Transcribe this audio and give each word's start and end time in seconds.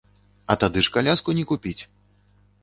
А 0.53 0.55
тады 0.63 0.79
ж 0.87 0.93
каляску 0.95 1.37
не 1.41 1.45
купіць! 1.53 1.77